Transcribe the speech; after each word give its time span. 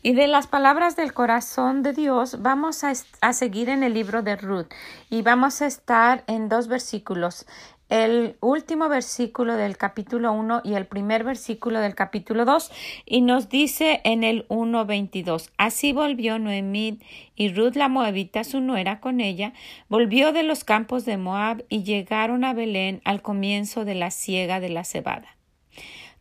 Y 0.00 0.12
de 0.12 0.28
las 0.28 0.46
palabras 0.46 0.94
del 0.94 1.12
corazón 1.12 1.82
de 1.82 1.92
Dios 1.92 2.40
vamos 2.40 2.84
a, 2.84 2.94
seguir 3.32 3.68
en 3.68 3.82
el 3.82 3.94
libro 3.94 4.22
de 4.22 4.36
Ruth 4.36 4.68
y 5.10 5.22
vamos 5.22 5.60
a 5.60 5.66
estar 5.66 6.22
en 6.28 6.48
dos 6.48 6.68
versículos. 6.68 7.46
El 7.88 8.36
último 8.40 8.88
versículo 8.88 9.56
del 9.56 9.76
capítulo 9.76 10.32
1 10.32 10.60
y 10.62 10.74
el 10.74 10.86
primer 10.86 11.24
versículo 11.24 11.80
del 11.80 11.96
capítulo 11.96 12.44
2 12.44 12.70
y 13.06 13.22
nos 13.22 13.48
dice 13.48 14.00
en 14.04 14.22
el 14.22 14.46
1.22 14.48 15.50
Así 15.56 15.92
volvió 15.92 16.38
Noemí 16.38 17.00
y 17.34 17.52
Ruth 17.52 17.74
la 17.74 17.88
Moabita, 17.88 18.44
su 18.44 18.60
nuera, 18.60 19.00
con 19.00 19.20
ella, 19.20 19.52
volvió 19.88 20.32
de 20.32 20.44
los 20.44 20.62
campos 20.62 21.06
de 21.06 21.16
Moab 21.16 21.64
y 21.68 21.82
llegaron 21.82 22.44
a 22.44 22.52
Belén 22.52 23.00
al 23.04 23.20
comienzo 23.20 23.84
de 23.84 23.96
la 23.96 24.12
siega 24.12 24.60
de 24.60 24.68
la 24.68 24.84
cebada. 24.84 25.37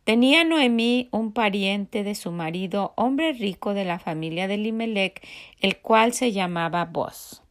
Tenía 0.08 0.46
Noemí 0.46 1.10
un 1.12 1.34
pariente 1.34 2.06
de 2.06 2.16
su 2.16 2.32
marido, 2.32 2.94
hombre 2.96 3.34
rico 3.34 3.74
de 3.74 3.84
la 3.84 4.00
familia 4.00 4.48
de 4.48 4.56
Limelec, 4.56 5.22
el 5.60 5.80
cual 5.80 6.14
se 6.14 6.32
llamaba 6.32 6.86
Boz. 6.86 7.44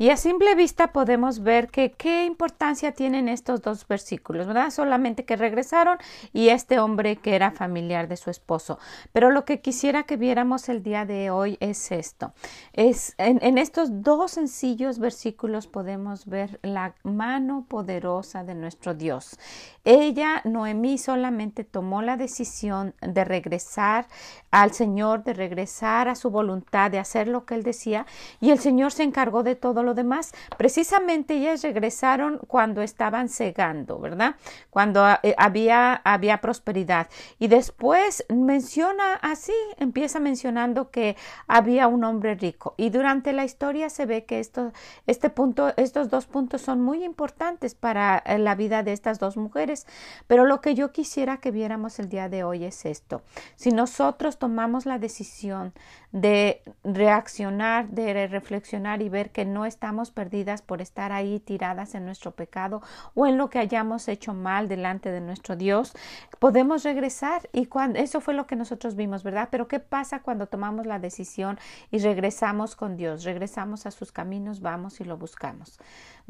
Y 0.00 0.08
a 0.08 0.16
simple 0.16 0.54
vista 0.54 0.94
podemos 0.94 1.40
ver 1.40 1.68
que 1.68 1.92
qué 1.92 2.24
importancia 2.24 2.92
tienen 2.92 3.28
estos 3.28 3.60
dos 3.60 3.86
versículos, 3.86 4.46
¿verdad? 4.46 4.70
Solamente 4.70 5.26
que 5.26 5.36
regresaron 5.36 5.98
y 6.32 6.48
este 6.48 6.78
hombre 6.78 7.16
que 7.16 7.34
era 7.34 7.50
familiar 7.50 8.08
de 8.08 8.16
su 8.16 8.30
esposo. 8.30 8.78
Pero 9.12 9.30
lo 9.30 9.44
que 9.44 9.60
quisiera 9.60 10.04
que 10.04 10.16
viéramos 10.16 10.70
el 10.70 10.82
día 10.82 11.04
de 11.04 11.28
hoy 11.30 11.58
es 11.60 11.92
esto. 11.92 12.32
Es 12.72 13.14
en, 13.18 13.58
estos 13.58 14.02
dos 14.02 14.30
sencillos 14.30 14.98
versículos 14.98 15.66
podemos 15.66 16.24
ver 16.24 16.58
la 16.62 16.94
mano 17.02 17.66
poderosa 17.68 18.42
de 18.42 18.54
nuestro 18.54 18.94
Dios. 18.94 19.38
Ella, 19.84 20.40
Noemí, 20.44 20.96
solamente 20.96 21.62
tomó 21.62 22.00
la 22.00 22.16
decisión 22.16 22.94
de 23.02 23.24
regresar 23.24 24.06
al 24.50 24.72
Señor, 24.72 25.24
de 25.24 25.34
regresar 25.34 26.08
a 26.08 26.14
su 26.14 26.30
voluntad, 26.30 26.90
de 26.90 26.98
hacer 26.98 27.28
lo 27.28 27.44
que 27.44 27.54
Él 27.54 27.64
decía, 27.64 28.06
y 28.40 28.50
el 28.50 28.60
Señor 28.60 28.92
se 28.92 29.02
encargó 29.02 29.42
de 29.42 29.56
todo 29.56 29.82
lo 29.82 29.89
demás. 29.94 30.32
Precisamente 30.56 31.34
ellas 31.34 31.62
regresaron 31.62 32.38
cuando 32.46 32.82
estaban 32.82 33.28
cegando, 33.28 33.98
¿verdad? 33.98 34.36
Cuando 34.70 35.06
eh, 35.22 35.34
había, 35.38 35.94
había 36.04 36.40
prosperidad. 36.40 37.08
Y 37.38 37.48
después 37.48 38.24
menciona 38.28 39.14
así, 39.14 39.54
empieza 39.78 40.20
mencionando 40.20 40.90
que 40.90 41.16
había 41.46 41.88
un 41.88 42.04
hombre 42.04 42.34
rico. 42.34 42.74
Y 42.76 42.90
durante 42.90 43.32
la 43.32 43.44
historia 43.44 43.90
se 43.90 44.06
ve 44.06 44.24
que 44.24 44.40
esto, 44.40 44.72
este 45.06 45.30
punto, 45.30 45.72
estos 45.76 46.10
dos 46.10 46.26
puntos 46.26 46.62
son 46.62 46.80
muy 46.80 47.04
importantes 47.04 47.74
para 47.74 48.18
eh, 48.18 48.38
la 48.38 48.54
vida 48.54 48.82
de 48.82 48.92
estas 48.92 49.18
dos 49.18 49.36
mujeres 49.36 49.86
pero 50.26 50.46
lo 50.46 50.60
que 50.60 50.74
yo 50.74 50.92
quisiera 50.92 51.38
que 51.38 51.50
viéramos 51.50 51.98
el 51.98 52.08
día 52.08 52.28
de 52.28 52.44
hoy 52.44 52.64
es 52.64 52.84
esto. 52.84 53.22
Si 53.56 53.70
nosotros 53.70 54.38
tomamos 54.38 54.86
la 54.86 54.98
decisión 54.98 55.72
de 56.12 56.62
reaccionar, 56.82 57.88
de 57.88 58.26
reflexionar 58.26 59.02
y 59.02 59.08
ver 59.08 59.30
que 59.30 59.44
no 59.44 59.66
estamos 59.80 60.10
perdidas 60.10 60.60
por 60.60 60.82
estar 60.82 61.10
ahí 61.10 61.40
tiradas 61.40 61.94
en 61.94 62.04
nuestro 62.04 62.32
pecado 62.32 62.82
o 63.14 63.26
en 63.26 63.38
lo 63.38 63.48
que 63.48 63.58
hayamos 63.58 64.08
hecho 64.08 64.34
mal 64.34 64.68
delante 64.68 65.10
de 65.10 65.22
nuestro 65.22 65.56
Dios, 65.56 65.94
podemos 66.38 66.84
regresar 66.84 67.48
y 67.54 67.64
cuando 67.64 67.98
eso 67.98 68.20
fue 68.20 68.34
lo 68.34 68.46
que 68.46 68.56
nosotros 68.56 68.94
vimos, 68.94 69.22
¿verdad? 69.22 69.48
Pero 69.50 69.68
¿qué 69.68 69.80
pasa 69.80 70.20
cuando 70.20 70.48
tomamos 70.48 70.84
la 70.84 70.98
decisión 70.98 71.58
y 71.90 71.98
regresamos 71.98 72.76
con 72.76 72.98
Dios? 72.98 73.24
Regresamos 73.24 73.86
a 73.86 73.90
sus 73.90 74.12
caminos, 74.12 74.60
vamos 74.60 75.00
y 75.00 75.04
lo 75.04 75.16
buscamos. 75.16 75.78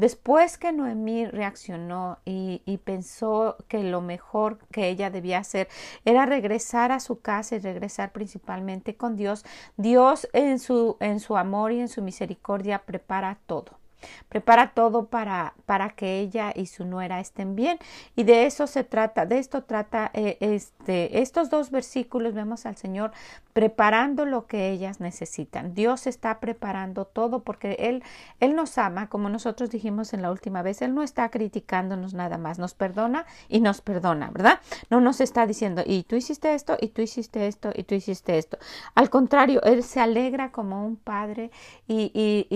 Después 0.00 0.56
que 0.56 0.72
Noemí 0.72 1.26
reaccionó 1.26 2.20
y, 2.24 2.62
pensó 2.84 3.56
que 3.68 3.84
lo 3.84 4.00
mejor 4.00 4.56
que 4.72 4.88
ella 4.88 5.10
debía 5.10 5.36
hacer 5.36 5.68
era 6.06 6.24
regresar 6.24 6.90
a 6.90 7.00
su 7.00 7.20
casa 7.20 7.56
y 7.56 7.58
regresar 7.58 8.10
principalmente 8.10 8.96
con 8.96 9.14
Dios, 9.14 9.44
Dios 9.76 10.26
en 10.32 10.58
su, 10.58 10.96
en 11.00 11.20
su 11.20 11.36
amor 11.36 11.72
y 11.72 11.80
en 11.80 11.88
su 11.88 12.00
misericordia 12.00 12.78
prepara 12.86 13.40
todo. 13.44 13.79
Prepara 14.28 14.72
todo 14.74 15.06
para, 15.06 15.54
para 15.66 15.90
que 15.90 16.20
ella 16.20 16.52
y 16.54 16.66
su 16.66 16.84
nuera 16.84 17.20
estén 17.20 17.56
bien. 17.56 17.78
Y 18.16 18.24
de 18.24 18.46
eso 18.46 18.66
se 18.66 18.84
trata, 18.84 19.26
de 19.26 19.38
esto 19.38 19.64
trata 19.64 20.10
eh, 20.14 20.36
este, 20.40 21.20
estos 21.20 21.50
dos 21.50 21.70
versículos. 21.70 22.34
Vemos 22.34 22.66
al 22.66 22.76
Señor 22.76 23.12
preparando 23.52 24.24
lo 24.26 24.46
que 24.46 24.70
ellas 24.70 25.00
necesitan. 25.00 25.74
Dios 25.74 26.06
está 26.06 26.40
preparando 26.40 27.04
todo 27.04 27.40
porque 27.40 27.76
Él, 27.80 28.02
Él 28.38 28.54
nos 28.54 28.78
ama, 28.78 29.08
como 29.08 29.28
nosotros 29.28 29.70
dijimos 29.70 30.12
en 30.12 30.22
la 30.22 30.30
última 30.30 30.62
vez. 30.62 30.82
Él 30.82 30.94
no 30.94 31.02
está 31.02 31.28
criticándonos 31.30 32.14
nada 32.14 32.38
más. 32.38 32.58
Nos 32.58 32.74
perdona 32.74 33.26
y 33.48 33.60
nos 33.60 33.80
perdona, 33.80 34.30
¿verdad? 34.30 34.60
No 34.88 35.00
nos 35.00 35.20
está 35.20 35.46
diciendo, 35.46 35.82
y 35.84 36.04
tú 36.04 36.16
hiciste 36.16 36.54
esto, 36.54 36.76
y 36.80 36.88
tú 36.88 37.02
hiciste 37.02 37.46
esto, 37.46 37.70
y 37.74 37.84
tú 37.84 37.94
hiciste 37.94 38.38
esto. 38.38 38.58
Al 38.94 39.10
contrario, 39.10 39.62
Él 39.62 39.82
se 39.82 40.00
alegra 40.00 40.52
como 40.52 40.86
un 40.86 40.96
padre 40.96 41.50
y, 41.88 42.10
y, 42.14 42.46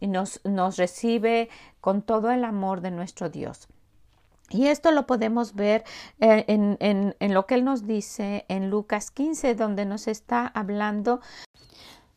y 0.00 0.06
nos, 0.06 0.40
nos 0.44 0.76
recibe 0.82 1.48
con 1.80 2.02
todo 2.02 2.32
el 2.32 2.44
amor 2.44 2.80
de 2.80 2.90
nuestro 2.90 3.30
Dios. 3.30 3.68
Y 4.50 4.66
esto 4.66 4.90
lo 4.90 5.06
podemos 5.06 5.54
ver 5.54 5.84
eh, 6.20 6.44
en, 6.48 6.76
en, 6.80 7.34
lo 7.34 7.46
que 7.46 7.54
Él 7.54 7.64
nos 7.64 7.86
dice 7.86 8.44
en 8.48 8.68
Lucas 8.68 9.10
15, 9.10 9.54
donde 9.54 9.86
nos 9.86 10.08
está 10.08 10.46
hablando 10.46 11.20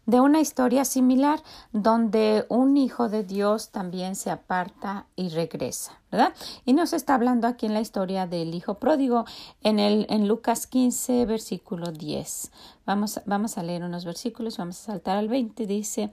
de 0.06 0.20
una 0.20 0.40
historia 0.40 0.86
similar 0.86 1.42
donde 1.72 2.46
un 2.50 2.78
hijo 2.78 3.10
de 3.10 3.24
Dios 3.24 3.70
también 3.70 4.16
se 4.16 4.30
aparta 4.30 5.08
y 5.16 5.30
regresa, 5.30 6.00
¿verdad? 6.12 6.34
Y 6.64 6.74
nos 6.74 6.94
está 6.94 7.16
hablando 7.16 7.48
aquí 7.48 7.66
en 7.66 7.74
la 7.74 7.82
historia 7.82 8.28
del 8.28 8.54
hijo 8.54 8.76
pródigo 8.76 9.26
en, 9.64 9.80
el, 9.80 10.06
en 10.10 10.28
Lucas 10.28 10.68
15, 10.68 11.26
versículo 11.26 11.92
10. 11.92 12.52
Vamos, 12.86 13.22
vamos 13.26 13.58
a 13.58 13.64
leer 13.64 13.84
unos 13.84 14.06
versículos, 14.06 14.58
vamos 14.58 14.80
a 14.82 14.86
saltar 14.86 15.18
al 15.18 15.28
20, 15.28 15.66
dice, 15.66 16.12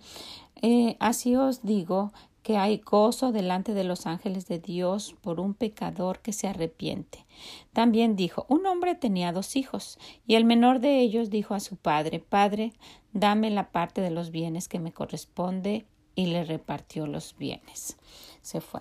eh, 0.62 0.96
así 1.00 1.36
os 1.36 1.62
digo 1.62 2.12
que 2.42 2.56
hay 2.56 2.78
gozo 2.78 3.32
delante 3.32 3.74
de 3.74 3.84
los 3.84 4.06
ángeles 4.06 4.46
de 4.46 4.58
Dios 4.58 5.14
por 5.20 5.40
un 5.40 5.54
pecador 5.54 6.20
que 6.20 6.32
se 6.32 6.48
arrepiente. 6.48 7.24
También 7.72 8.16
dijo, 8.16 8.46
un 8.48 8.66
hombre 8.66 8.94
tenía 8.94 9.32
dos 9.32 9.56
hijos, 9.56 9.98
y 10.26 10.34
el 10.34 10.44
menor 10.44 10.80
de 10.80 11.00
ellos 11.00 11.30
dijo 11.30 11.54
a 11.54 11.60
su 11.60 11.76
padre, 11.76 12.18
Padre, 12.18 12.72
dame 13.12 13.50
la 13.50 13.70
parte 13.70 14.00
de 14.00 14.10
los 14.10 14.30
bienes 14.30 14.68
que 14.68 14.80
me 14.80 14.92
corresponde, 14.92 15.86
y 16.14 16.26
le 16.26 16.44
repartió 16.44 17.06
los 17.06 17.36
bienes. 17.36 17.96
Se 18.42 18.60
fue. 18.60 18.80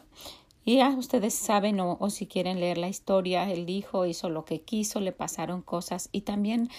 Y 0.64 0.78
ya 0.78 0.90
ustedes 0.90 1.34
saben 1.34 1.80
o, 1.80 2.10
si 2.10 2.28
quieren 2.28 2.60
leer 2.60 2.78
la 2.78 2.88
historia, 2.88 3.50
el 3.50 3.70
hijo 3.70 4.06
hizo 4.06 4.30
lo 4.30 4.46
que 4.46 4.62
quiso, 4.62 5.00
le 5.00 5.12
pasaron 5.12 5.62
cosas 5.62 6.10
y 6.12 6.22
también, 6.22 6.70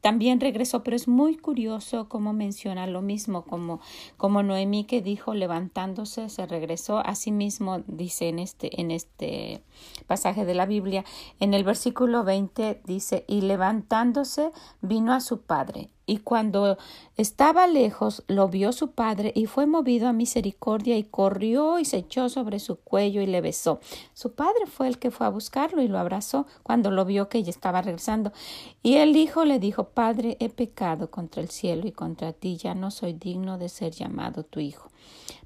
también 0.00 0.40
regresó, 0.40 0.82
pero 0.82 0.96
es 0.96 1.06
muy 1.06 1.36
curioso 1.36 2.08
cómo 2.08 2.32
menciona 2.32 2.86
lo 2.86 3.02
mismo, 3.02 3.44
como, 3.44 3.80
como 4.16 4.42
Noemí 4.42 4.84
que 4.84 5.02
dijo 5.02 5.34
levantándose, 5.34 6.30
se 6.30 6.46
regresó, 6.46 6.98
así 6.98 7.30
mismo 7.30 7.82
dice 7.86 8.28
en 8.28 8.38
este, 8.38 8.80
en 8.80 8.90
este 8.90 9.62
pasaje 10.06 10.46
de 10.46 10.54
la 10.54 10.64
Biblia, 10.64 11.04
en 11.40 11.52
el 11.52 11.64
versículo 11.64 12.24
20 12.24 12.80
dice, 12.86 13.24
y 13.28 13.42
levantándose 13.42 14.50
vino 14.80 15.12
a 15.12 15.20
su 15.20 15.42
padre 15.42 15.90
y 16.10 16.18
cuando 16.18 16.76
estaba 17.16 17.68
lejos 17.68 18.24
lo 18.26 18.48
vio 18.48 18.72
su 18.72 18.90
padre 18.90 19.30
y 19.32 19.46
fue 19.46 19.66
movido 19.66 20.08
a 20.08 20.12
misericordia 20.12 20.96
y 20.98 21.04
corrió 21.04 21.78
y 21.78 21.84
se 21.84 21.98
echó 21.98 22.28
sobre 22.28 22.58
su 22.58 22.80
cuello 22.80 23.22
y 23.22 23.26
le 23.26 23.40
besó. 23.40 23.78
Su 24.12 24.32
padre 24.32 24.66
fue 24.66 24.88
el 24.88 24.98
que 24.98 25.12
fue 25.12 25.28
a 25.28 25.30
buscarlo 25.30 25.82
y 25.82 25.86
lo 25.86 26.00
abrazó 26.00 26.48
cuando 26.64 26.90
lo 26.90 27.04
vio 27.04 27.28
que 27.28 27.38
ella 27.38 27.50
estaba 27.50 27.80
regresando. 27.80 28.32
Y 28.82 28.96
el 28.96 29.14
hijo 29.14 29.44
le 29.44 29.60
dijo 29.60 29.90
Padre, 29.90 30.36
he 30.40 30.48
pecado 30.48 31.12
contra 31.12 31.42
el 31.42 31.48
cielo 31.48 31.86
y 31.86 31.92
contra 31.92 32.32
ti, 32.32 32.56
ya 32.56 32.74
no 32.74 32.90
soy 32.90 33.12
digno 33.12 33.56
de 33.56 33.68
ser 33.68 33.92
llamado 33.92 34.42
tu 34.42 34.58
hijo. 34.58 34.90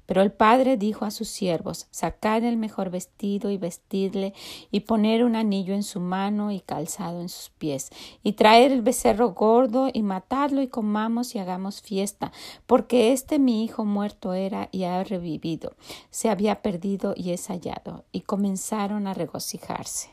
Pero 0.05 0.21
el 0.21 0.31
padre 0.31 0.77
dijo 0.77 1.05
a 1.05 1.11
sus 1.11 1.29
siervos 1.29 1.87
Sacad 1.91 2.43
el 2.43 2.57
mejor 2.57 2.89
vestido 2.89 3.49
y 3.49 3.57
vestidle, 3.57 4.33
y 4.71 4.81
poner 4.81 5.23
un 5.23 5.35
anillo 5.35 5.73
en 5.73 5.83
su 5.83 5.99
mano 5.99 6.51
y 6.51 6.59
calzado 6.59 7.21
en 7.21 7.29
sus 7.29 7.49
pies, 7.49 7.89
y 8.23 8.33
traer 8.33 8.71
el 8.71 8.81
becerro 8.81 9.31
gordo 9.31 9.89
y 9.91 10.03
matadlo 10.03 10.61
y 10.61 10.67
comamos 10.67 11.35
y 11.35 11.39
hagamos 11.39 11.81
fiesta, 11.81 12.31
porque 12.67 13.13
este 13.13 13.39
mi 13.39 13.63
hijo 13.63 13.85
muerto 13.85 14.33
era 14.33 14.69
y 14.71 14.83
ha 14.83 15.03
revivido, 15.03 15.73
se 16.11 16.29
había 16.29 16.61
perdido 16.61 17.13
y 17.15 17.31
es 17.31 17.47
hallado. 17.47 18.05
Y 18.11 18.21
comenzaron 18.21 19.07
a 19.07 19.13
regocijarse. 19.13 20.09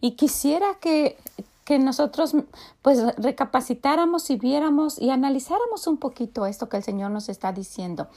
Y 0.00 0.12
quisiera 0.12 0.78
que 0.80 1.16
que 1.70 1.78
nosotros 1.78 2.34
pues 2.82 2.98
recapacitáramos 3.16 4.28
y 4.30 4.36
viéramos 4.36 5.00
y 5.00 5.10
analizáramos 5.10 5.86
un 5.86 5.98
poquito 5.98 6.44
esto 6.46 6.68
que 6.68 6.76
el 6.76 6.82
Señor 6.82 7.12
nos 7.12 7.28
está 7.28 7.52
diciendo. 7.52 8.08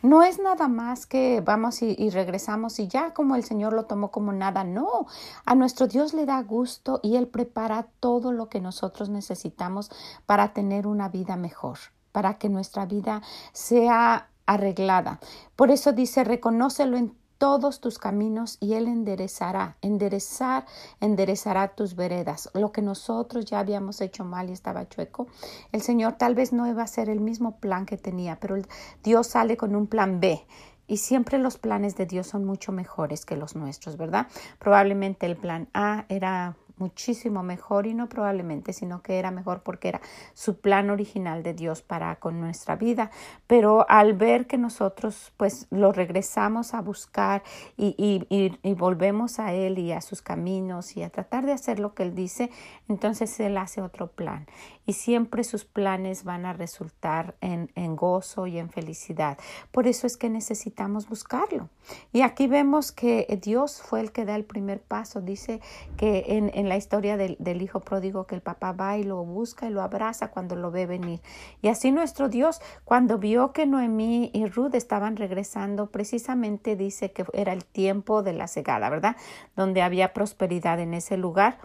No 0.00 0.22
es 0.22 0.38
nada 0.38 0.66
más 0.66 1.04
que 1.04 1.42
vamos 1.42 1.82
y, 1.82 2.08
regresamos 2.08 2.78
y 2.78 2.88
ya 2.88 3.12
como 3.12 3.36
el 3.36 3.44
Señor 3.44 3.74
lo 3.74 3.84
tomó 3.84 4.10
como 4.10 4.32
nada, 4.32 4.64
no. 4.64 5.08
A 5.44 5.54
nuestro 5.54 5.88
Dios 5.88 6.14
le 6.14 6.24
da 6.24 6.42
gusto 6.42 7.00
y 7.02 7.16
Él 7.16 7.28
prepara 7.28 7.86
todo 8.00 8.32
lo 8.32 8.48
que 8.48 8.62
nosotros 8.62 9.10
necesitamos 9.10 9.90
para 10.24 10.54
tener 10.54 10.86
una 10.86 11.10
vida 11.10 11.36
mejor, 11.36 11.76
para 12.12 12.38
que 12.38 12.48
nuestra 12.48 12.86
vida 12.86 13.20
sea 13.52 14.30
arreglada. 14.46 15.20
Por 15.54 15.70
eso 15.70 15.92
dice, 15.92 16.24
reconócelo 16.24 16.96
en 16.96 17.14
todos 17.42 17.80
tus 17.80 17.98
caminos 17.98 18.56
y 18.60 18.74
Él 18.74 18.86
enderezará, 18.86 19.76
enderezar, 19.82 20.64
enderezará 21.00 21.74
tus 21.74 21.96
veredas. 21.96 22.48
Lo 22.54 22.70
que 22.70 22.82
nosotros 22.82 23.46
ya 23.46 23.58
habíamos 23.58 24.00
hecho 24.00 24.24
mal 24.24 24.48
y 24.48 24.52
estaba 24.52 24.88
chueco, 24.88 25.26
el 25.72 25.82
Señor 25.82 26.12
tal 26.12 26.36
vez 26.36 26.52
no 26.52 26.68
iba 26.68 26.84
a 26.84 26.86
ser 26.86 27.08
el 27.08 27.18
mismo 27.18 27.58
plan 27.58 27.84
que 27.84 27.96
tenía, 27.96 28.38
pero 28.38 28.54
Dios 29.02 29.26
sale 29.26 29.56
con 29.56 29.74
un 29.74 29.88
plan 29.88 30.20
B. 30.20 30.46
Y 30.86 30.98
siempre 30.98 31.38
los 31.38 31.58
planes 31.58 31.96
de 31.96 32.06
Dios 32.06 32.28
son 32.28 32.44
mucho 32.44 32.70
mejores 32.70 33.24
que 33.24 33.36
los 33.36 33.56
nuestros, 33.56 33.96
¿verdad? 33.96 34.28
Probablemente 34.60 35.26
el 35.26 35.36
plan 35.36 35.68
A 35.74 36.04
era 36.08 36.56
muchísimo 36.76 37.42
mejor 37.42 37.86
y 37.86 37.94
no 37.94 38.08
probablemente, 38.08 38.72
sino 38.72 39.02
que 39.02 39.18
era 39.18 39.30
mejor 39.30 39.62
porque 39.62 39.88
era 39.88 40.00
su 40.34 40.60
plan 40.60 40.90
original 40.90 41.42
de 41.42 41.54
Dios 41.54 41.82
para 41.82 42.16
con 42.16 42.40
nuestra 42.40 42.76
vida. 42.76 43.10
Pero 43.46 43.86
al 43.88 44.14
ver 44.14 44.46
que 44.46 44.58
nosotros 44.58 45.32
pues 45.36 45.66
lo 45.70 45.92
regresamos 45.92 46.74
a 46.74 46.80
buscar 46.80 47.42
y, 47.76 47.94
y, 47.98 48.58
y, 48.62 48.74
volvemos 48.74 49.38
a 49.38 49.52
Él 49.52 49.78
y 49.78 49.92
a 49.92 50.00
sus 50.00 50.22
caminos 50.22 50.96
y 50.96 51.02
a 51.02 51.10
tratar 51.10 51.46
de 51.46 51.52
hacer 51.52 51.78
lo 51.78 51.94
que 51.94 52.02
Él 52.02 52.14
dice, 52.14 52.50
entonces 52.88 53.38
Él 53.40 53.56
hace 53.56 53.80
otro 53.80 54.08
plan 54.08 54.46
y 54.86 54.94
siempre 54.94 55.44
sus 55.44 55.64
planes 55.64 56.24
van 56.24 56.44
a 56.44 56.52
resultar 56.52 57.36
en, 57.40 57.70
en 57.74 57.94
gozo 57.94 58.46
y 58.46 58.58
en 58.58 58.68
felicidad. 58.68 59.38
Por 59.70 59.86
eso 59.86 60.06
es 60.06 60.16
que 60.16 60.28
necesitamos 60.28 61.08
buscarlo. 61.08 61.68
Y 62.12 62.22
aquí 62.22 62.46
vemos 62.46 62.92
que 62.92 63.26
Dios 63.42 63.80
fue 63.80 64.00
el 64.00 64.12
que 64.12 64.24
da 64.24 64.34
el 64.34 64.44
primer 64.44 64.80
paso. 64.80 65.20
Dice 65.20 65.60
que 65.96 66.24
en, 66.28 66.50
en 66.54 66.61
la 66.68 66.76
historia 66.76 67.16
del, 67.16 67.36
del, 67.38 67.62
hijo 67.62 67.80
pródigo 67.80 68.26
que 68.26 68.34
el 68.34 68.40
papá 68.40 68.72
va 68.72 68.98
y 68.98 69.04
lo 69.04 69.24
busca 69.24 69.66
y 69.66 69.70
lo 69.70 69.82
abraza 69.82 70.30
cuando 70.30 70.56
lo 70.56 70.70
ve 70.70 70.86
venir. 70.86 71.20
Y 71.60 71.68
así 71.68 71.92
nuestro 71.92 72.28
Dios, 72.28 72.60
cuando 72.84 73.18
vio 73.18 73.52
que 73.52 73.66
Noemí 73.66 74.30
y 74.32 74.46
Ruth 74.46 74.74
estaban 74.74 75.16
regresando, 75.16 75.90
precisamente 75.90 76.76
dice 76.76 77.12
que 77.12 77.24
era 77.32 77.52
el 77.52 77.64
tiempo 77.64 78.22
de 78.22 78.32
la 78.32 78.48
cegada, 78.48 78.90
¿verdad? 78.90 79.16
Donde 79.56 79.82
había 79.82 80.12
prosperidad 80.12 80.80
en 80.80 80.94
ese 80.94 81.16
lugar 81.16 81.58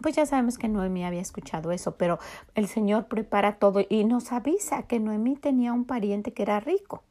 pues 0.00 0.16
ya 0.16 0.26
sabemos 0.26 0.58
que 0.58 0.68
Noemí 0.68 1.04
había 1.04 1.20
escuchado 1.20 1.70
eso, 1.70 1.96
pero 1.96 2.18
el 2.54 2.66
Señor 2.66 3.06
prepara 3.06 3.56
todo 3.56 3.82
y 3.88 4.04
nos 4.04 4.32
avisa 4.32 4.82
que 4.82 4.98
Noemí 4.98 5.36
tenía 5.36 5.72
un 5.72 5.84
pariente 5.84 6.32
que 6.32 6.42
era 6.42 6.58
rico. 6.60 7.04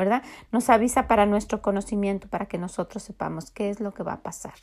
¿Verdad? 0.00 0.22
Nos 0.50 0.68
avisa 0.70 1.06
para 1.06 1.26
nuestro 1.26 1.62
conocimiento, 1.62 2.26
para 2.28 2.46
que 2.46 2.58
nosotros 2.58 3.02
sepamos 3.02 3.50
qué 3.50 3.70
es 3.70 3.78
lo 3.78 3.92
que 3.92 4.02
va 4.02 4.14
a 4.14 4.22
pasar. 4.22 4.54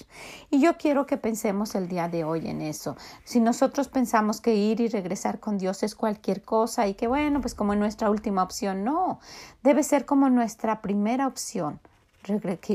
Y 0.50 0.60
yo 0.60 0.78
quiero 0.78 1.06
que 1.06 1.18
pensemos 1.18 1.76
el 1.76 1.88
día 1.88 2.10
de 2.10 2.24
hoy 2.24 2.48
en 2.48 2.62
eso. 2.62 2.98
Si 3.24 3.40
nosotros 3.40 3.88
pensamos 3.88 4.42
que 4.42 4.56
ir 4.56 4.82
y 4.82 4.88
regresar 4.88 5.40
con 5.40 5.58
Dios 5.58 5.84
es 5.84 5.96
cualquier 5.96 6.42
cosa 6.42 6.88
y 6.88 6.96
que 6.96 7.08
bueno, 7.08 7.40
pues 7.40 7.56
como 7.56 7.76
nuestra 7.76 8.10
última 8.10 8.42
opción, 8.44 8.84
no, 8.84 9.20
debe 9.64 9.84
ser 9.84 10.06
como 10.06 10.30
nuestra 10.30 10.82
primera 10.82 11.28
opción 11.28 11.80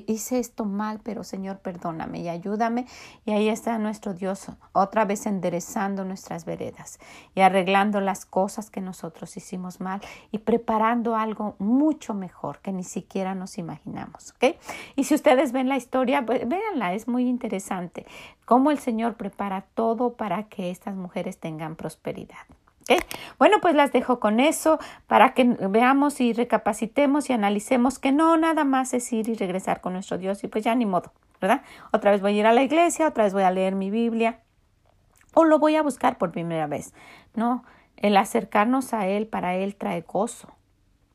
hice 0.07 0.39
esto 0.39 0.65
mal, 0.65 1.01
pero 1.03 1.25
Señor, 1.25 1.59
perdóname 1.59 2.21
y 2.21 2.29
ayúdame. 2.29 2.87
Y 3.25 3.33
ahí 3.33 3.49
está 3.49 3.79
nuestro 3.79 4.15
Dios, 4.15 4.47
otra 4.73 5.05
vez 5.05 5.27
enderezando 5.27 6.05
nuestras 6.05 6.45
veredas 6.45 6.99
y 7.35 7.41
arreglando 7.41 8.01
las 8.01 8.25
cosas 8.25 8.71
que 8.71 8.81
nosotros 8.81 9.37
hicimos 9.37 9.81
mal 9.81 10.01
y 10.31 10.39
preparando 10.39 11.17
algo 11.17 11.57
mucho 11.59 12.15
mejor 12.15 12.61
que 12.61 12.73
ni 12.73 12.85
siquiera 12.85 13.35
nos 13.35 13.59
imaginamos. 13.59 14.35
Y 14.97 15.05
si 15.05 15.15
ustedes 15.15 15.53
ven 15.53 15.69
la 15.69 15.77
historia, 15.77 16.25
pues, 16.25 16.49
véanla, 16.49 16.95
es 16.95 17.09
muy 17.09 17.29
interesante 17.29 18.07
cómo 18.45 18.71
el 18.71 18.79
Señor 18.79 19.15
prepara 19.15 19.63
todo 19.75 20.15
para 20.15 20.45
que 20.45 20.71
estas 20.71 20.95
mujeres 20.95 21.39
tengan 21.39 21.77
prosperidad. 21.77 22.47
Bueno, 23.39 23.59
pues 23.61 23.75
las 23.75 23.93
dejo 23.93 24.21
con 24.21 24.41
eso 24.41 24.79
para 25.07 25.35
que 25.35 25.45
veamos 25.45 26.21
y 26.21 26.33
recapacitemos 26.33 27.31
y 27.31 27.33
analicemos 27.33 27.99
que 27.99 28.13
no 28.13 28.37
nada 28.37 28.65
más 28.65 28.95
es 28.95 29.13
ir 29.13 29.29
y 29.29 29.35
regresar 29.35 29.81
con 29.81 29.95
nuestro 29.95 30.19
Dios 30.19 30.45
y 30.45 30.49
pues 30.49 30.65
ya 30.65 30.75
ni 30.75 30.87
modo, 30.87 31.13
¿verdad? 31.41 31.63
Otra 31.93 32.11
vez 32.11 32.21
voy 32.21 32.37
a 32.37 32.41
ir 32.41 32.47
a 32.47 32.53
la 32.53 32.63
iglesia, 32.63 33.09
otra 33.09 33.25
vez 33.25 33.33
voy 33.33 33.43
a 33.45 33.51
leer 33.51 33.75
mi 33.75 33.91
Biblia 33.91 34.41
o 35.35 35.45
lo 35.45 35.59
voy 35.59 35.77
a 35.77 35.83
buscar 35.83 36.19
por 36.19 36.33
primera 36.33 36.67
vez. 36.67 36.93
No, 37.35 37.65
el 37.97 38.17
acercarnos 38.17 38.93
a 38.95 39.07
Él 39.07 39.27
para 39.27 39.55
Él 39.55 39.77
trae 39.77 40.03
gozo 40.03 40.49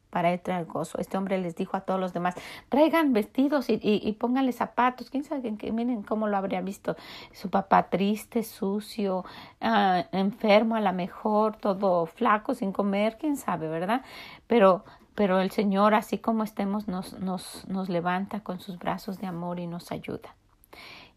para 0.10 0.32
él 0.32 0.40
traer 0.40 0.66
gozo. 0.66 0.98
Este 1.00 1.18
hombre 1.18 1.38
les 1.38 1.56
dijo 1.56 1.78
a 1.78 1.82
todos 1.82 2.00
los 2.00 2.14
demás, 2.14 2.36
traigan 2.70 3.14
vestidos 3.14 3.70
y, 3.70 3.74
y, 3.74 4.02
y 4.04 4.14
pónganle 4.14 4.52
zapatos. 4.52 5.10
¿Quién 5.10 5.24
sabe? 5.24 5.56
Que, 5.58 5.72
miren 5.72 6.04
cómo 6.04 6.28
lo 6.28 6.38
habría 6.38 6.62
visto. 6.62 6.96
Su 7.32 7.50
papá 7.50 7.90
triste, 7.90 8.44
sucio, 8.44 9.26
uh, 9.62 10.04
enfermo 10.12 10.76
a 10.76 10.82
lo 10.82 10.94
mejor, 10.94 11.58
todo 11.58 12.06
flaco, 12.06 12.54
sin 12.54 12.72
comer, 12.72 13.18
quién 13.20 13.38
sabe, 13.38 13.68
¿verdad? 13.68 14.02
Pero, 14.48 14.86
pero 15.16 15.40
el 15.40 15.52
Señor, 15.52 15.94
así 15.94 16.18
como 16.18 16.44
estemos, 16.44 16.88
nos, 16.88 17.20
nos, 17.20 17.68
nos 17.68 17.90
levanta 17.90 18.42
con 18.42 18.60
sus 18.60 18.78
brazos 18.78 19.20
de 19.20 19.28
amor 19.28 19.60
y 19.60 19.68
nos 19.68 19.92
ayuda. 19.92 20.36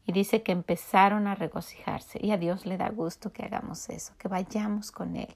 Y 0.07 0.13
dice 0.13 0.43
que 0.43 0.53
empezaron 0.53 1.27
a 1.27 1.35
regocijarse 1.35 2.19
y 2.21 2.33
a 2.33 2.39
Dios 2.39 2.67
le 2.67 2.77
da 2.77 2.89
gusto 2.89 3.33
que 3.33 3.45
hagamos 3.45 3.89
eso, 3.91 4.13
que 4.19 4.29
vayamos 4.29 4.91
con 4.91 5.15
Él. 5.15 5.33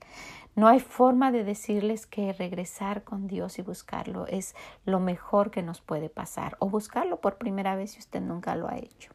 No 0.57 0.69
hay 0.69 0.81
forma 0.81 1.33
de 1.33 1.45
decirles 1.45 2.07
que 2.07 2.33
regresar 2.33 3.03
con 3.03 3.27
Dios 3.27 3.59
y 3.59 3.63
buscarlo 3.63 4.27
es 4.27 4.55
lo 4.85 5.01
mejor 5.01 5.51
que 5.51 5.63
nos 5.63 5.81
puede 5.81 6.09
pasar 6.09 6.57
o 6.61 6.71
buscarlo 6.71 7.21
por 7.21 7.39
primera 7.39 7.75
vez 7.75 7.93
si 7.93 7.99
usted 7.99 8.21
nunca 8.21 8.55
lo 8.55 8.69
ha 8.69 8.77
hecho. 8.77 9.11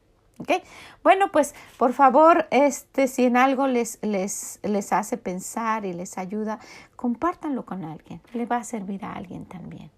Bueno, 1.04 1.32
pues 1.32 1.54
por 1.78 1.94
favor, 1.94 2.48
este, 2.52 3.08
si 3.08 3.26
en 3.26 3.36
algo 3.36 3.68
les, 3.68 4.00
les, 4.02 4.60
les 4.64 4.94
hace 4.94 5.18
pensar 5.18 5.86
y 5.86 5.94
les 5.94 6.18
ayuda, 6.18 6.60
compártanlo 6.96 7.66
con 7.66 7.84
alguien. 7.84 8.22
Le 8.34 8.46
va 8.46 8.58
a 8.58 8.64
servir 8.64 9.04
a 9.04 9.14
alguien 9.14 9.46
también. 9.46 9.92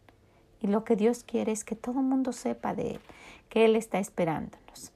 Y 0.60 0.68
lo 0.68 0.84
que 0.84 0.96
Dios 0.96 1.24
quiere 1.24 1.52
es 1.52 1.64
que 1.64 1.76
todo 1.76 2.00
el 2.00 2.06
mundo 2.06 2.34
sepa 2.34 2.74
de 2.74 2.92
Él, 2.92 3.02
que 3.50 3.66
Él 3.66 3.76
está 3.76 4.00
esperándonos. 4.00 4.92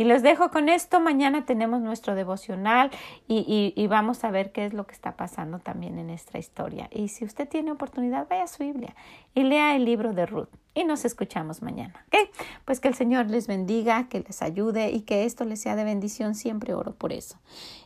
Y 0.00 0.04
los 0.04 0.22
dejo 0.22 0.50
con 0.50 0.70
esto. 0.70 0.98
Mañana 0.98 1.44
tenemos 1.44 1.82
nuestro 1.82 2.14
devocional 2.14 2.90
y, 3.28 3.86
vamos 3.88 4.24
a 4.24 4.30
ver 4.30 4.50
qué 4.50 4.64
es 4.64 4.72
lo 4.72 4.86
que 4.86 4.94
está 4.94 5.14
pasando 5.14 5.58
también 5.58 5.98
en 5.98 6.06
nuestra 6.06 6.38
historia. 6.38 6.88
Y 6.90 7.08
si 7.08 7.26
usted 7.26 7.46
tiene 7.46 7.70
oportunidad, 7.70 8.26
vaya 8.26 8.44
a 8.44 8.46
su 8.46 8.64
Biblia 8.64 8.96
y 9.34 9.42
lea 9.42 9.76
el 9.76 9.84
libro 9.84 10.14
de 10.14 10.24
Ruth. 10.24 10.48
Y 10.72 10.84
nos 10.84 11.04
escuchamos 11.04 11.60
mañana. 11.60 12.02
¿Ok? 12.06 12.30
Pues 12.64 12.80
que 12.80 12.88
el 12.88 12.94
Señor 12.94 13.28
les 13.28 13.46
bendiga, 13.46 14.08
que 14.08 14.20
les 14.20 14.40
ayude 14.40 14.90
y 14.90 15.02
que 15.02 15.26
esto 15.26 15.44
les 15.44 15.60
sea 15.60 15.76
de 15.76 15.84
bendición. 15.84 16.34
Siempre 16.34 16.72
oro 16.72 16.94
por 16.94 17.12
eso. 17.12 17.36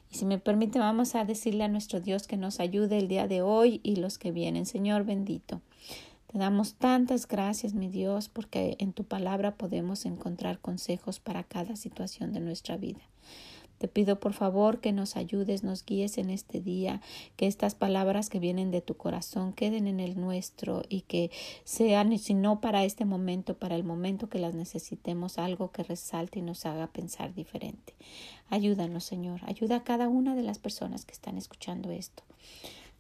Y 0.09 0.15
si 0.15 0.25
me 0.25 0.39
permite, 0.39 0.79
vamos 0.79 1.17
a 1.17 1.25
decirle 1.25 1.65
a 1.65 1.69
nuestro 1.69 1.99
Dios 1.99 2.29
que 2.29 2.37
nos 2.37 2.61
ayude 2.61 2.97
el 2.97 3.09
día 3.09 3.27
de 3.27 3.43
hoy 3.43 3.81
y 3.83 3.97
los 3.97 4.19
que 4.19 4.31
vienen. 4.31 4.67
Señor 4.67 5.03
bendito. 5.03 5.63
Te 6.35 6.41
damos 6.41 6.75
tantas 6.75 7.29
gracias, 7.29 7.75
mi 7.75 7.89
Dios, 7.89 8.29
porque 8.29 8.75
en 8.81 8.93
tu 8.93 9.05
palabra 9.05 9.55
podemos 9.55 10.05
encontrar 10.05 10.59
consejos 10.59 11.21
para 11.21 11.45
cada 11.45 11.77
situación 11.77 12.33
de 12.33 12.41
nuestra 12.41 12.77
vida. 12.77 12.99
Te 13.79 13.87
pido 13.87 14.19
por 14.19 14.33
favor 14.33 14.81
que 14.81 14.91
nos 14.91 15.15
ayudes, 15.15 15.63
nos 15.63 15.85
guíes 15.85 16.19
en 16.19 16.31
este 16.31 16.61
día, 16.61 17.01
que 17.37 17.47
estas 17.47 17.77
palabras 17.77 18.31
que 18.31 18.41
vienen 18.41 18.73
de 18.73 18.81
tu 18.81 18.97
corazón 18.97 19.53
queden 19.53 19.87
en 19.87 20.01
el 20.01 20.21
nuestro 20.21 20.83
y 20.89 21.03
que 21.03 21.31
sean, 21.63 22.19
si 22.19 22.35
no 22.35 22.61
para 22.61 22.85
este 22.85 23.05
momento, 23.05 23.57
para 23.57 23.77
el 23.77 23.85
momento 23.85 24.29
que 24.29 24.41
las 24.41 24.57
necesitemos, 24.57 25.39
algo 25.39 25.71
que 25.71 25.85
resalte 25.85 26.41
y 26.41 26.43
nos 26.43 26.67
haga 26.67 26.89
pensar 26.89 27.33
diferente. 27.33 27.95
Ayúdanos, 28.49 29.05
Señor, 29.05 29.41
ayuda 29.45 29.77
a 29.77 29.85
cada 29.85 30.09
una 30.09 30.35
de 30.35 30.43
las 30.43 30.59
personas 30.59 31.05
que 31.05 31.13
están 31.13 31.39
escuchando 31.39 31.93
esto 31.93 32.25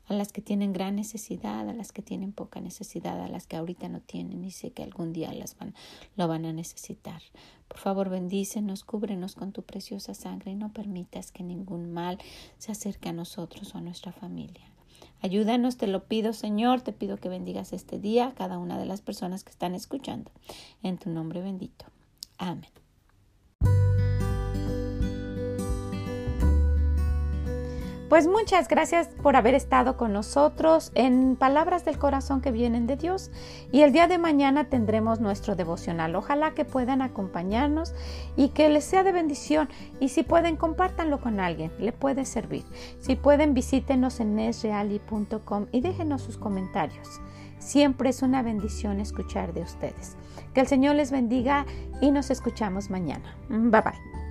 a 0.06 0.14
las 0.14 0.32
que 0.32 0.42
tienen 0.42 0.73
gran 0.73 0.96
necesidad, 0.96 1.68
a 1.68 1.73
las 1.73 1.92
que 1.92 2.02
tienen 2.02 2.32
poca 2.32 2.61
necesidad, 2.61 3.20
a 3.20 3.28
las 3.28 3.46
que 3.46 3.56
ahorita 3.56 3.88
no 3.88 4.00
tienen 4.00 4.44
y 4.44 4.50
sé 4.50 4.70
que 4.73 4.82
algún 4.82 5.12
día 5.12 5.32
las 5.32 5.56
van, 5.56 5.75
lo 6.16 6.28
van 6.28 6.44
a 6.44 6.52
necesitar. 6.52 7.23
Por 7.68 7.78
favor, 7.78 8.11
bendícenos, 8.11 8.84
cúbrenos 8.84 9.34
con 9.34 9.52
tu 9.52 9.62
preciosa 9.62 10.14
sangre 10.14 10.52
y 10.52 10.54
no 10.54 10.73
permitas 10.73 11.32
que 11.32 11.42
ningún 11.42 11.92
mal 11.92 12.18
se 12.58 12.73
acerque 12.73 13.08
a 13.08 13.12
nosotros 13.12 13.75
o 13.75 13.78
a 13.78 13.80
nuestra 13.80 14.12
familia. 14.12 14.70
Ayúdanos, 15.23 15.78
te 15.78 15.87
lo 15.87 16.04
pido, 16.04 16.34
Señor, 16.34 16.82
te 16.82 16.92
pido 16.92 17.16
que 17.16 17.30
bendigas 17.30 17.73
este 17.73 17.99
día 17.99 18.28
a 18.28 18.34
cada 18.34 18.58
una 18.58 18.78
de 18.78 18.84
las 18.84 19.00
personas 19.00 19.42
que 19.42 19.50
están 19.50 19.75
escuchando. 19.75 20.30
En 20.82 20.99
tu 20.99 21.08
nombre 21.08 21.40
bendito. 21.40 21.87
Amén. 22.37 22.84
Pues 28.14 28.28
muchas 28.28 28.68
gracias 28.68 29.09
por 29.09 29.35
haber 29.35 29.56
estado 29.56 29.97
con 29.97 30.12
nosotros 30.12 30.92
en 30.94 31.35
Palabras 31.35 31.85
del 31.85 31.99
Corazón 31.99 32.40
que 32.40 32.52
vienen 32.52 32.87
de 32.87 32.94
Dios. 32.94 33.33
Y 33.73 33.83
el 33.83 33.90
día 33.90 34.06
de 34.06 34.18
mañana 34.18 34.68
tendremos 34.68 35.18
nuestro 35.18 35.56
devocional. 35.56 36.14
Ojalá 36.14 36.54
que 36.54 36.64
puedan 36.64 37.02
acompañarnos 37.02 37.92
y 38.37 38.50
que 38.50 38.68
les 38.68 38.85
sea 38.85 39.02
de 39.02 39.11
bendición. 39.11 39.68
Y 39.99 40.11
si 40.11 40.23
pueden, 40.23 40.54
compártanlo 40.54 41.21
con 41.21 41.40
alguien. 41.40 41.73
Le 41.80 41.90
puede 41.90 42.25
servir. 42.25 42.62
Si 43.00 43.16
pueden, 43.16 43.52
visítenos 43.52 44.21
en 44.21 44.37
nesreali.com 44.37 45.66
y 45.73 45.80
déjenos 45.80 46.23
sus 46.23 46.38
comentarios. 46.38 47.21
Siempre 47.59 48.11
es 48.11 48.23
una 48.23 48.42
bendición 48.42 49.00
escuchar 49.00 49.54
de 49.54 49.62
ustedes. 49.62 50.16
Que 50.54 50.61
el 50.61 50.68
Señor 50.68 50.94
les 50.94 51.11
bendiga 51.11 51.66
y 52.00 52.12
nos 52.12 52.30
escuchamos 52.30 52.90
mañana. 52.90 53.37
Bye 53.49 53.80
bye. 53.80 54.24